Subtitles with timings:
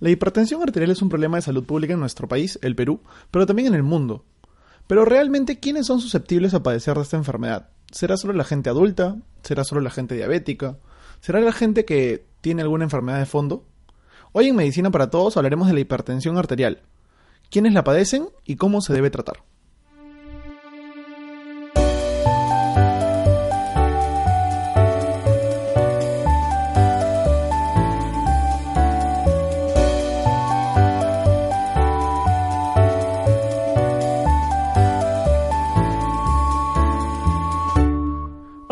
[0.00, 3.46] La hipertensión arterial es un problema de salud pública en nuestro país, el Perú, pero
[3.46, 4.24] también en el mundo.
[4.86, 7.70] Pero realmente, ¿quiénes son susceptibles a padecer de esta enfermedad?
[7.90, 9.16] ¿Será solo la gente adulta?
[9.42, 10.78] ¿Será solo la gente diabética?
[11.20, 13.64] ¿Será la gente que tiene alguna enfermedad de fondo?
[14.32, 16.82] Hoy en Medicina para Todos hablaremos de la hipertensión arterial,
[17.50, 19.42] quiénes la padecen y cómo se debe tratar.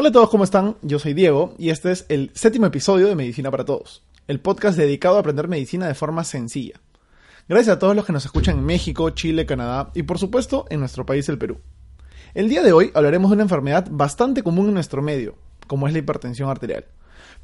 [0.07, 0.77] Hola a todos, ¿cómo están?
[0.83, 4.79] Yo soy Diego y este es el séptimo episodio de Medicina para Todos, el podcast
[4.79, 6.81] dedicado a aprender medicina de forma sencilla.
[7.49, 10.79] Gracias a todos los que nos escuchan en México, Chile, Canadá y por supuesto en
[10.79, 11.59] nuestro país, el Perú.
[12.34, 15.34] El día de hoy hablaremos de una enfermedad bastante común en nuestro medio,
[15.67, 16.84] como es la hipertensión arterial.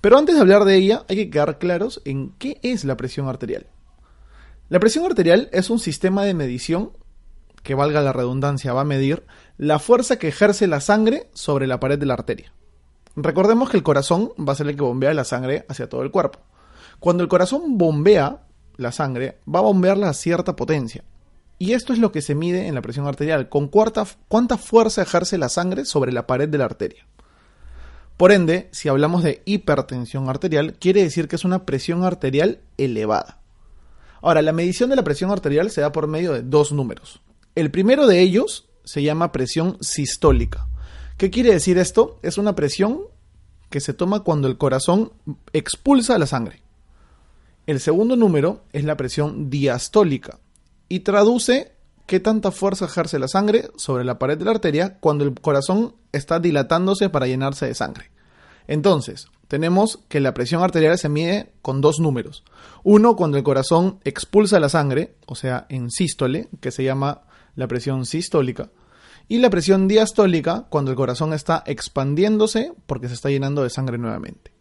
[0.00, 3.26] Pero antes de hablar de ella, hay que quedar claros en qué es la presión
[3.26, 3.66] arterial.
[4.68, 6.92] La presión arterial es un sistema de medición
[7.64, 9.24] que valga la redundancia, va a medir
[9.62, 12.52] la fuerza que ejerce la sangre sobre la pared de la arteria.
[13.14, 16.10] Recordemos que el corazón va a ser el que bombea la sangre hacia todo el
[16.10, 16.40] cuerpo.
[16.98, 18.42] Cuando el corazón bombea
[18.76, 21.04] la sangre, va a bombearla a cierta potencia.
[21.60, 25.02] Y esto es lo que se mide en la presión arterial, con cuánta, cuánta fuerza
[25.02, 27.06] ejerce la sangre sobre la pared de la arteria.
[28.16, 33.38] Por ende, si hablamos de hipertensión arterial, quiere decir que es una presión arterial elevada.
[34.22, 37.20] Ahora, la medición de la presión arterial se da por medio de dos números.
[37.54, 40.66] El primero de ellos se llama presión sistólica.
[41.16, 42.18] ¿Qué quiere decir esto?
[42.22, 43.02] Es una presión
[43.70, 45.12] que se toma cuando el corazón
[45.52, 46.62] expulsa la sangre.
[47.66, 50.38] El segundo número es la presión diastólica
[50.88, 51.72] y traduce
[52.06, 55.94] qué tanta fuerza ejerce la sangre sobre la pared de la arteria cuando el corazón
[56.12, 58.10] está dilatándose para llenarse de sangre.
[58.66, 62.42] Entonces, tenemos que la presión arterial se mide con dos números.
[62.82, 67.22] Uno cuando el corazón expulsa la sangre, o sea, en sístole, que se llama
[67.54, 68.70] la presión sistólica,
[69.28, 73.98] y la presión diastólica cuando el corazón está expandiéndose porque se está llenando de sangre
[73.98, 74.52] nuevamente.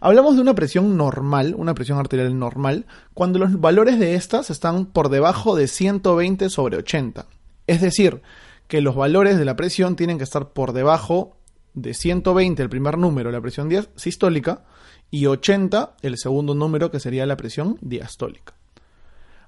[0.00, 4.86] Hablamos de una presión normal, una presión arterial normal, cuando los valores de estas están
[4.86, 7.26] por debajo de 120 sobre 80.
[7.68, 8.20] Es decir,
[8.66, 11.36] que los valores de la presión tienen que estar por debajo
[11.74, 14.64] de 120 el primer número, la presión sistólica,
[15.10, 18.54] y 80 el segundo número que sería la presión diastólica.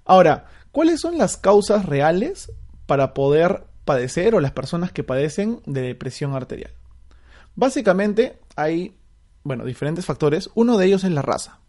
[0.05, 2.53] Ahora, ¿cuáles son las causas reales
[2.87, 6.73] para poder padecer o las personas que padecen de depresión arterial?
[7.57, 8.97] Básicamente hay,
[9.43, 10.51] bueno, diferentes factores.
[10.55, 11.61] Uno de ellos es la raza.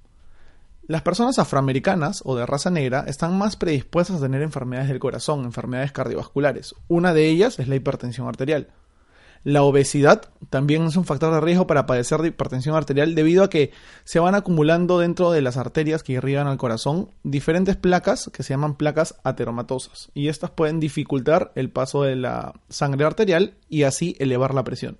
[0.87, 5.43] Las personas afroamericanas o de raza negra están más predispuestas a tener enfermedades del corazón,
[5.43, 6.75] enfermedades cardiovasculares.
[6.87, 8.67] Una de ellas es la hipertensión arterial.
[9.45, 13.49] La obesidad también es un factor de riesgo para padecer de hipertensión arterial debido a
[13.51, 13.71] que
[14.03, 18.55] se van acumulando dentro de las arterias que irrigan al corazón diferentes placas que se
[18.55, 24.15] llaman placas ateromatosas y estas pueden dificultar el paso de la sangre arterial y así
[24.17, 24.97] elevar la presión.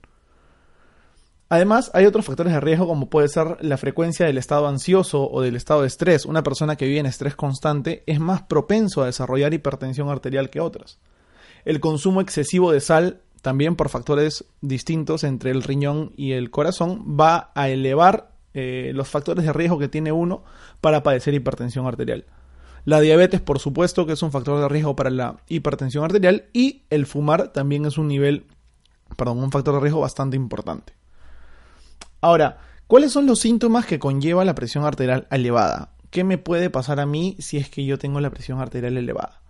[1.49, 5.41] Además, hay otros factores de riesgo como puede ser la frecuencia del estado ansioso o
[5.41, 6.23] del estado de estrés.
[6.27, 10.61] Una persona que vive en estrés constante es más propenso a desarrollar hipertensión arterial que
[10.61, 10.99] otras.
[11.63, 17.15] El consumo excesivo de sal también por factores distintos entre el riñón y el corazón,
[17.15, 20.43] va a elevar eh, los factores de riesgo que tiene uno
[20.81, 22.25] para padecer hipertensión arterial.
[22.85, 26.85] La diabetes, por supuesto, que es un factor de riesgo para la hipertensión arterial y
[26.89, 28.47] el fumar también es un nivel,
[29.15, 30.93] perdón, un factor de riesgo bastante importante.
[32.21, 32.57] Ahora,
[32.87, 35.91] ¿cuáles son los síntomas que conlleva la presión arterial elevada?
[36.09, 39.43] ¿Qué me puede pasar a mí si es que yo tengo la presión arterial elevada?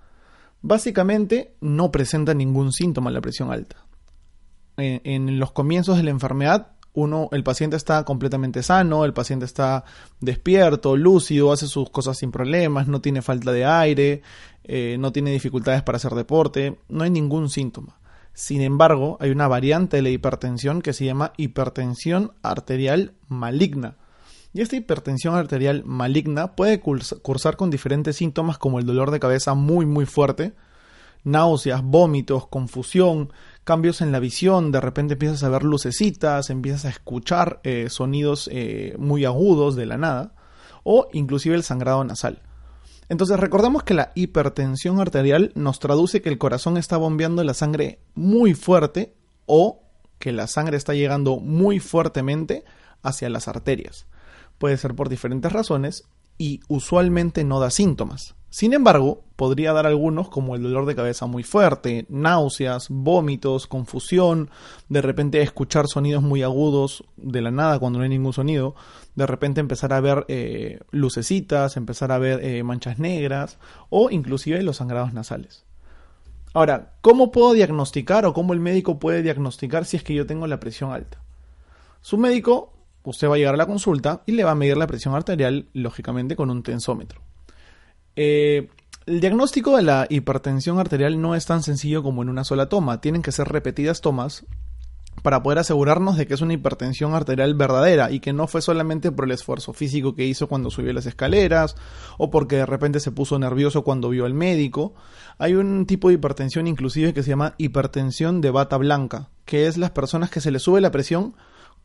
[0.67, 3.85] Básicamente no presenta ningún síntoma la presión alta
[4.77, 9.83] en, los comienzos de la enfermedad, uno, el paciente está completamente sano, el paciente está
[10.21, 14.21] despierto, lúcido, hace sus cosas sin problemas, no tiene falta de aire,
[14.63, 17.99] eh, no tiene dificultades para hacer deporte, no hay ningún síntoma.
[18.33, 23.97] Sin embargo, hay una variante de la hipertensión que se llama hipertensión arterial maligna.
[24.55, 29.53] Y esta hipertensión arterial maligna puede cursar con diferentes síntomas como el dolor de cabeza
[29.53, 30.53] muy muy fuerte,
[31.25, 33.33] náuseas, vómitos, confusión,
[33.65, 38.49] cambios en la visión, de repente empiezas a ver lucecitas, empiezas a escuchar eh, sonidos
[38.49, 40.35] eh, muy agudos de la nada,
[40.85, 42.41] o inclusive el sangrado nasal.
[43.09, 47.99] Entonces recordemos que la hipertensión arterial nos traduce que el corazón está bombeando la sangre
[48.13, 49.17] muy fuerte
[49.47, 49.81] o
[50.17, 52.63] que la sangre está llegando muy fuertemente
[53.03, 54.07] hacia las arterias.
[54.57, 56.03] Puede ser por diferentes razones
[56.37, 58.35] y usualmente no da síntomas.
[58.55, 64.49] Sin embargo, podría dar algunos como el dolor de cabeza muy fuerte, náuseas, vómitos, confusión,
[64.87, 68.73] de repente escuchar sonidos muy agudos de la nada cuando no hay ningún sonido,
[69.15, 73.57] de repente empezar a ver eh, lucecitas, empezar a ver eh, manchas negras
[73.89, 75.65] o inclusive los sangrados nasales.
[76.53, 80.47] Ahora, ¿cómo puedo diagnosticar o cómo el médico puede diagnosticar si es que yo tengo
[80.47, 81.21] la presión alta?
[81.99, 82.71] Su médico,
[83.09, 85.67] usted va a llegar a la consulta y le va a medir la presión arterial,
[85.73, 87.21] lógicamente, con un tensómetro.
[88.15, 88.69] Eh,
[89.05, 93.01] el diagnóstico de la hipertensión arterial no es tan sencillo como en una sola toma.
[93.01, 94.45] Tienen que ser repetidas tomas
[95.21, 99.11] para poder asegurarnos de que es una hipertensión arterial verdadera y que no fue solamente
[99.11, 101.75] por el esfuerzo físico que hizo cuando subió las escaleras
[102.17, 104.93] o porque de repente se puso nervioso cuando vio al médico.
[105.37, 109.77] Hay un tipo de hipertensión inclusive que se llama hipertensión de bata blanca, que es
[109.77, 111.35] las personas que se les sube la presión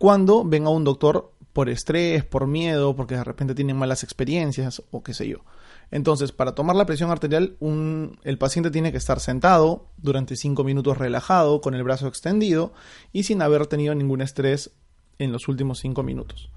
[0.00, 4.82] cuando ven a un doctor por estrés, por miedo, porque de repente tienen malas experiencias
[4.90, 5.44] o qué sé yo.
[5.90, 10.96] Entonces, para tomar la presión arterial, el paciente tiene que estar sentado durante 5 minutos
[10.96, 12.72] relajado, con el brazo extendido
[13.12, 14.70] y sin haber tenido ningún estrés
[15.18, 16.50] en los últimos 5 minutos.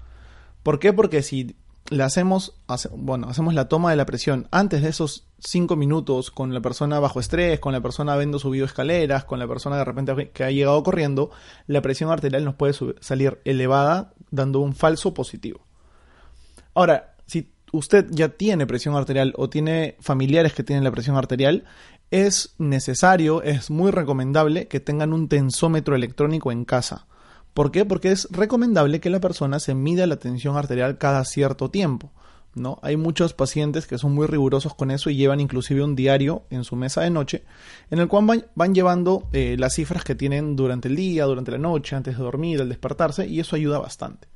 [0.62, 0.94] ¿Por qué?
[0.94, 1.54] Porque si
[1.90, 2.54] le hacemos,
[2.96, 6.98] bueno, hacemos la toma de la presión antes de esos 5 minutos con la persona
[6.98, 10.50] bajo estrés, con la persona habiendo subido escaleras, con la persona de repente que ha
[10.50, 11.30] llegado corriendo,
[11.66, 15.60] la presión arterial nos puede salir elevada dando un falso positivo.
[16.72, 21.64] Ahora, si usted ya tiene presión arterial o tiene familiares que tienen la presión arterial,
[22.10, 27.06] es necesario, es muy recomendable que tengan un tensómetro electrónico en casa.
[27.54, 27.84] ¿Por qué?
[27.84, 32.10] Porque es recomendable que la persona se mida la tensión arterial cada cierto tiempo.
[32.54, 32.78] ¿no?
[32.82, 36.64] Hay muchos pacientes que son muy rigurosos con eso y llevan inclusive un diario en
[36.64, 37.44] su mesa de noche
[37.90, 41.58] en el cual van, llevando eh, las cifras que tienen durante el día, durante la
[41.58, 44.28] noche, antes de dormir, al despertarse y eso ayuda bastante.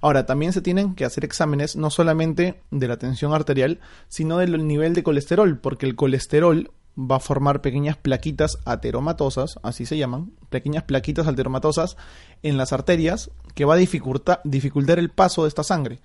[0.00, 4.64] Ahora, también se tienen que hacer exámenes no solamente de la tensión arterial, sino del
[4.66, 10.32] nivel de colesterol, porque el colesterol va a formar pequeñas plaquitas ateromatosas, así se llaman,
[10.50, 11.96] pequeñas plaquitas ateromatosas
[12.42, 16.00] en las arterias que va a dificultar, el paso de esta sangre.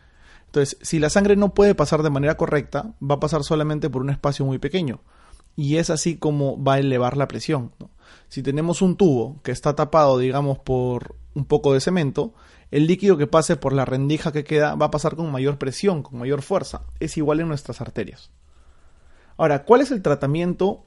[0.45, 4.04] Entonces, si la sangre no puede pasar de manera correcta, va a pasar solamente por
[4.04, 5.01] un espacio muy pequeño.
[5.56, 7.72] Y es así como va a elevar la presión.
[8.28, 12.34] Si tenemos un tubo que está tapado, digamos, por un poco de cemento,
[12.69, 16.04] el líquido que pase por la rendija que queda va a pasar con mayor presión,
[16.04, 16.84] con mayor fuerza.
[17.00, 18.31] Es igual en nuestras arterias.
[19.38, 20.86] Ahora, ¿cuál es el tratamiento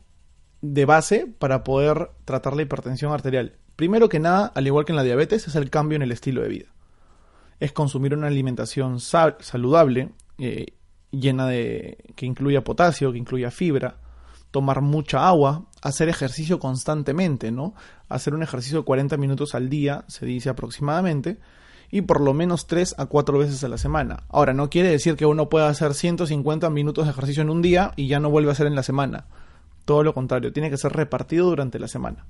[0.62, 3.56] de base para poder tratar la hipertensión arterial?
[3.76, 6.42] Primero que nada, al igual que en la diabetes, es el cambio en el estilo
[6.42, 6.66] de vida.
[7.60, 10.74] Es consumir una alimentación saludable, eh,
[11.10, 11.98] llena de.
[12.14, 13.98] que incluya potasio, que incluya fibra,
[14.50, 17.74] tomar mucha agua, hacer ejercicio constantemente, ¿no?
[18.08, 21.38] Hacer un ejercicio de 40 minutos al día, se dice aproximadamente,
[21.96, 24.24] y por lo menos 3 a 4 veces a la semana.
[24.28, 27.92] Ahora, no quiere decir que uno pueda hacer 150 minutos de ejercicio en un día
[27.96, 29.24] y ya no vuelve a hacer en la semana.
[29.86, 32.26] Todo lo contrario, tiene que ser repartido durante la semana.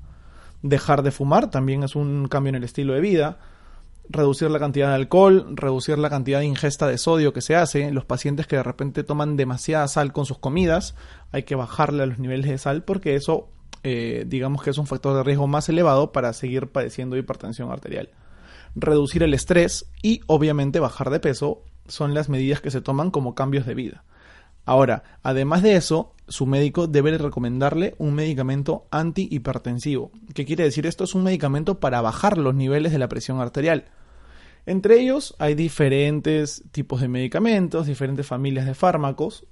[0.62, 3.38] Dejar de fumar también es un cambio en el estilo de vida.
[4.08, 7.90] Reducir la cantidad de alcohol, reducir la cantidad de ingesta de sodio que se hace.
[7.90, 10.94] Los pacientes que de repente toman demasiada sal con sus comidas,
[11.32, 13.48] hay que bajarle a los niveles de sal porque eso,
[13.82, 18.10] eh, digamos que es un factor de riesgo más elevado para seguir padeciendo hipertensión arterial
[18.76, 23.34] reducir el estrés y obviamente bajar de peso son las medidas que se toman como
[23.34, 24.04] cambios de vida.
[24.64, 30.10] Ahora, además de eso, su médico debe recomendarle un medicamento antihipertensivo.
[30.34, 31.04] ¿Qué quiere decir esto?
[31.04, 33.86] Es un medicamento para bajar los niveles de la presión arterial.
[34.66, 39.46] Entre ellos hay diferentes tipos de medicamentos, diferentes familias de fármacos,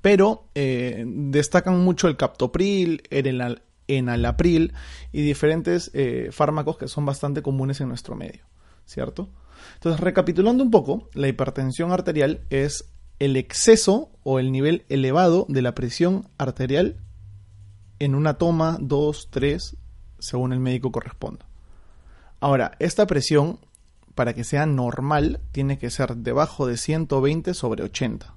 [0.00, 4.72] pero eh, destacan mucho el captopril, el, enalapril
[5.12, 8.44] y diferentes eh, fármacos que son bastante comunes en nuestro medio,
[8.86, 9.28] ¿cierto?
[9.74, 15.62] Entonces, recapitulando un poco, la hipertensión arterial es el exceso o el nivel elevado de
[15.62, 16.96] la presión arterial
[17.98, 19.76] en una toma, dos, tres,
[20.18, 21.46] según el médico corresponda.
[22.40, 23.60] Ahora, esta presión,
[24.16, 28.34] para que sea normal, tiene que ser debajo de 120 sobre 80.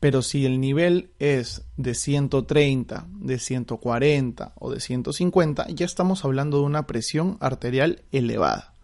[0.00, 6.58] Pero si el nivel es de 130, de 140 o de 150, ya estamos hablando
[6.58, 8.74] de una presión arterial elevada.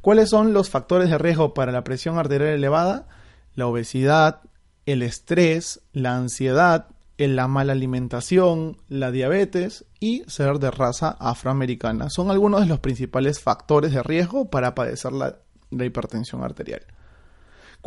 [0.00, 3.08] ¿Cuáles son los factores de riesgo para la presión arterial elevada?
[3.54, 4.40] La obesidad,
[4.86, 12.10] el estrés, la ansiedad, la mala alimentación, la diabetes y ser de raza afroamericana.
[12.10, 15.38] Son algunos de los principales factores de riesgo para padecer la,
[15.70, 16.82] la hipertensión arterial.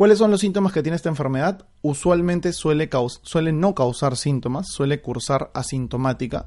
[0.00, 1.66] ¿Cuáles son los síntomas que tiene esta enfermedad?
[1.82, 2.88] Usualmente suele,
[3.52, 6.46] no causar síntomas, suele cursar asintomática,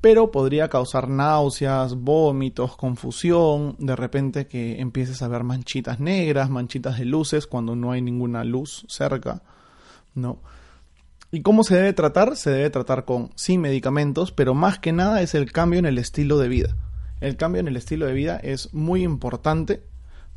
[0.00, 6.98] pero podría causar náuseas, vómitos, confusión, de repente que empieces a ver manchitas negras, manchitas
[6.98, 9.42] de luces cuando no hay ninguna luz cerca,
[10.14, 10.38] ¿no?
[11.30, 12.36] ¿Y cómo se debe tratar?
[12.38, 15.98] Se debe tratar con sin medicamentos, pero más que nada es el cambio en el
[15.98, 16.74] estilo de vida.
[17.20, 19.82] El cambio en el estilo de vida es muy importante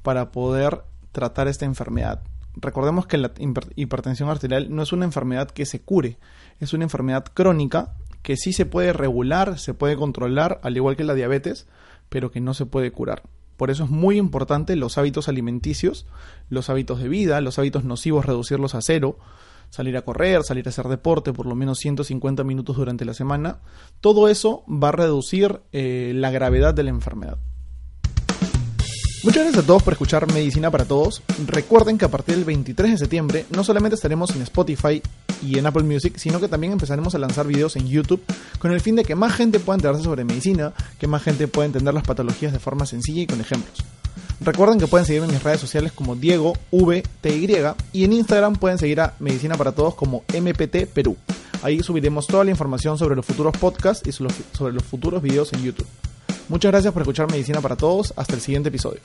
[0.01, 0.83] para poder
[1.15, 2.21] tratar esta enfermedad.
[2.57, 3.31] Recordemos que la
[3.75, 6.17] hipertensión arterial no es una enfermedad que se cure,
[6.59, 11.03] es una enfermedad crónica que sí se puede regular, se puede controlar, al igual que
[11.03, 11.67] la diabetes,
[12.09, 13.23] pero que no se puede curar.
[13.57, 16.05] Por eso es muy importante los hábitos alimenticios,
[16.49, 19.17] los hábitos de vida, los hábitos nocivos, reducirlos a cero,
[19.69, 23.59] salir a correr, salir a hacer deporte por lo menos 150 minutos durante la semana.
[24.01, 27.37] Todo eso va a reducir eh, la gravedad de la enfermedad.
[29.25, 31.23] Muchas gracias a todos por escuchar Medicina para Todos.
[31.47, 35.01] Recuerden que a partir del 23 de septiembre no solamente estaremos en Spotify
[35.41, 38.21] y en Apple Music, sino que también empezaremos a lanzar videos en YouTube
[38.59, 41.65] con el fin de que más gente pueda enterarse sobre medicina, que más gente pueda
[41.65, 43.79] entender las patologías de forma sencilla y con ejemplos.
[44.41, 47.49] Recuerden que pueden seguirme en mis redes sociales como Diego VTY
[47.93, 51.17] y en Instagram pueden seguir a Medicina para Todos como MPT Perú.
[51.63, 55.63] Ahí subiremos toda la información sobre los futuros podcasts y sobre los futuros videos en
[55.63, 55.87] YouTube.
[56.49, 58.13] Muchas gracias por escuchar Medicina para Todos.
[58.15, 58.99] Hasta el siguiente episodio.